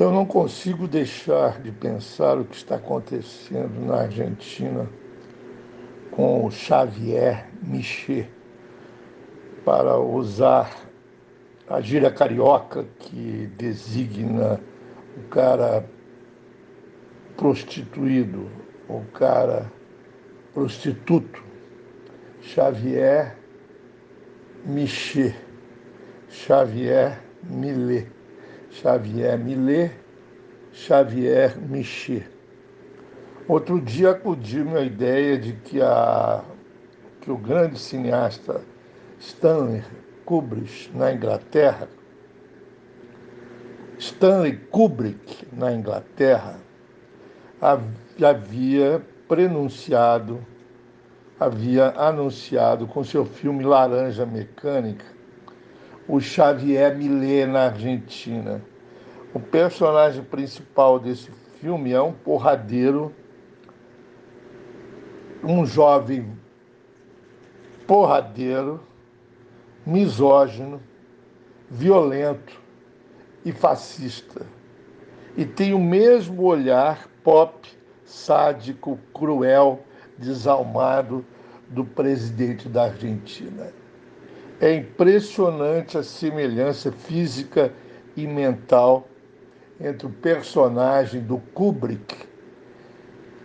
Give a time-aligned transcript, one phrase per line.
[0.00, 4.88] Eu não consigo deixar de pensar o que está acontecendo na Argentina
[6.12, 8.26] com o Xavier Michel,
[9.64, 10.72] para usar
[11.68, 14.60] a gíria carioca que designa
[15.16, 15.84] o cara
[17.36, 18.48] prostituído,
[18.88, 19.68] o cara
[20.54, 21.42] prostituto,
[22.40, 23.36] Xavier
[24.64, 25.34] Michel,
[26.28, 28.17] Xavier Millet.
[28.70, 29.92] Xavier Millet,
[30.72, 32.24] Xavier Michel.
[33.48, 36.44] Outro dia acudiu-me a ideia de que, a,
[37.20, 38.60] que o grande cineasta
[39.18, 39.82] Stanley
[40.24, 41.88] Kubrick, na Inglaterra,
[43.98, 46.60] Stanley Kubrick, na Inglaterra,
[47.60, 50.44] havia prenunciado,
[51.40, 55.17] havia anunciado com seu filme Laranja Mecânica
[56.08, 58.62] o Xavier Millet na Argentina.
[59.34, 63.14] O personagem principal desse filme é um porradeiro,
[65.44, 66.36] um jovem
[67.86, 68.80] porradeiro,
[69.84, 70.80] misógino,
[71.70, 72.58] violento
[73.44, 74.46] e fascista.
[75.36, 77.68] E tem o mesmo olhar pop,
[78.04, 79.84] sádico, cruel,
[80.16, 81.24] desalmado
[81.68, 83.72] do presidente da Argentina.
[84.60, 87.72] É impressionante a semelhança física
[88.16, 89.06] e mental
[89.80, 92.26] entre o personagem do Kubrick,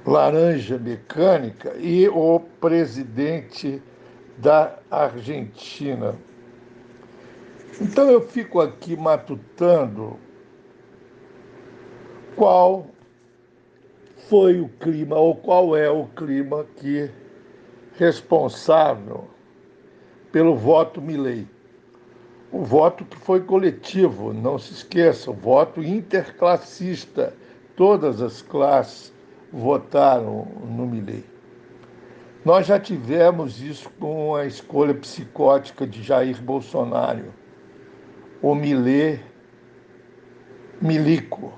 [0.06, 3.80] Laranja Mecânica, e o presidente
[4.40, 6.16] da Argentina.
[7.80, 10.18] Então eu fico aqui matutando
[12.36, 12.88] qual
[14.30, 17.08] foi o clima ou qual é o clima que
[17.98, 19.33] responsável
[20.34, 21.48] pelo voto Milley.
[22.52, 27.36] O voto que foi coletivo, não se esqueça, o voto interclassista.
[27.76, 29.14] Todas as classes
[29.52, 31.24] votaram no Milley.
[32.44, 37.32] Nós já tivemos isso com a escolha psicótica de Jair Bolsonaro,
[38.42, 39.20] o Milê
[40.82, 41.54] Milico,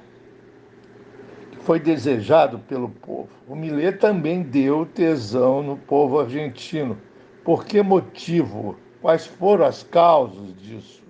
[1.51, 3.29] que foi desejado pelo povo.
[3.47, 6.97] O Milê também deu tesão no povo argentino
[7.45, 8.75] por que motivo?
[9.01, 11.03] Quais foram as causas disso?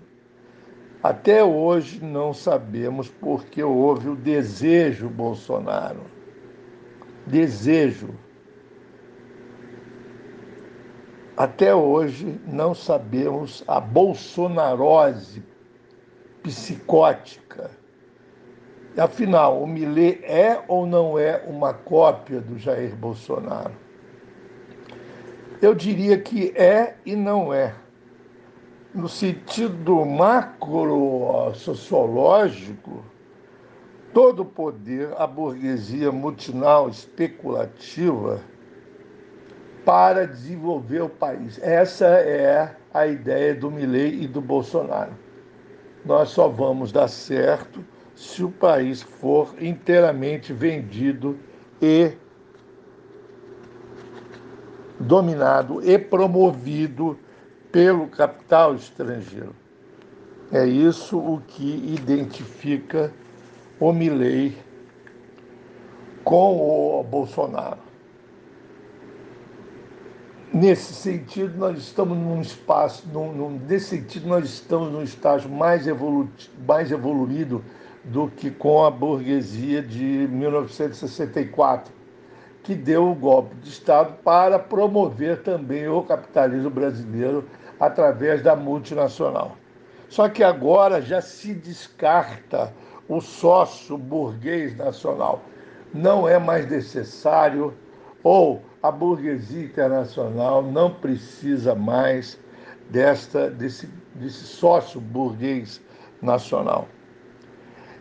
[1.01, 6.01] Até hoje não sabemos por que houve o desejo Bolsonaro.
[7.25, 8.13] Desejo.
[11.37, 15.41] Até hoje não sabemos a bolsonarose
[16.43, 17.71] psicótica.
[18.97, 23.85] Afinal, o Millet é ou não é uma cópia do Jair Bolsonaro?
[25.61, 27.73] Eu diria que é e não é.
[28.93, 33.03] No sentido macro sociológico,
[34.13, 38.41] todo o poder, a burguesia multinal especulativa
[39.83, 41.59] para desenvolver o país.
[41.61, 45.13] Essa é a ideia do Milley e do Bolsonaro.
[46.05, 47.83] Nós só vamos dar certo
[48.15, 51.37] se o país for inteiramente vendido
[51.81, 52.13] e
[55.05, 57.17] dominado e promovido
[57.71, 59.55] pelo capital estrangeiro.
[60.51, 63.11] É isso o que identifica
[63.79, 64.57] o Milley
[66.23, 67.85] com o Bolsonaro.
[70.53, 75.85] Nesse sentido, nós estamos num espaço, num, num, nesse sentido, nós estamos num estágio mais,
[75.85, 76.29] evolu
[76.65, 77.63] mais evoluído
[78.05, 81.91] do que com a burguesia de 1964
[82.65, 87.47] que deu o golpe de Estado para promover também o capitalismo brasileiro
[87.79, 89.55] através da multinacional.
[90.09, 92.73] Só que agora já se descarta
[93.07, 95.43] o sócio burguês nacional.
[95.93, 97.71] Não é mais necessário,
[98.23, 102.39] ou a burguesia internacional não precisa mais
[102.89, 105.79] desta, desse, desse sócio burguês
[106.19, 106.87] nacional.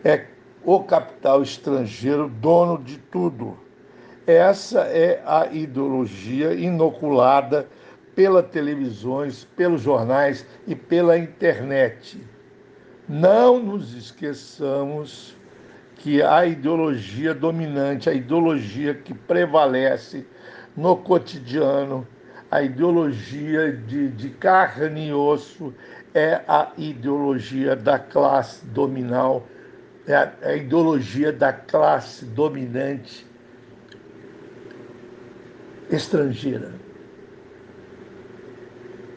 [0.03, 0.25] É
[0.63, 3.63] o capital estrangeiro dono de tudo
[4.27, 7.67] essa é a ideologia inoculada
[8.15, 12.19] pelas televisões, pelos jornais e pela internet.
[13.07, 15.37] Não nos esqueçamos
[15.97, 20.25] que a ideologia dominante, a ideologia que prevalece
[20.75, 22.07] no cotidiano,
[22.49, 25.73] a ideologia de, de carne e osso
[26.15, 29.45] é a ideologia da classe dominal,
[30.07, 33.25] é a, é a ideologia da classe dominante
[35.89, 36.73] estrangeira.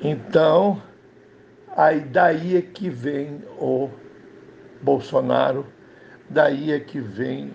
[0.00, 0.80] Então,
[1.76, 3.90] aí daí é que vem o
[4.82, 5.66] Bolsonaro
[6.28, 7.52] daí é que vem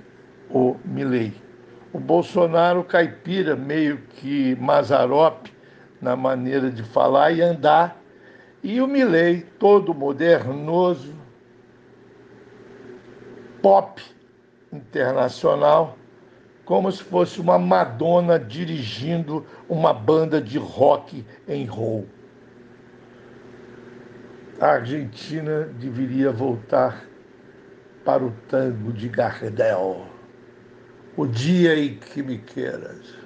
[0.49, 1.33] o Milley.
[1.91, 5.53] O Bolsonaro caipira, meio que Mazarope
[6.01, 8.01] na maneira de falar e andar,
[8.61, 11.13] e o Milley todo modernoso,
[13.61, 14.01] pop
[14.71, 15.97] internacional,
[16.65, 22.07] como se fosse uma Madonna dirigindo uma banda de rock em roll.
[24.59, 27.05] A Argentina deveria voltar
[28.05, 30.05] para o tango de Gardel.
[31.17, 33.22] O dia em que me queiras.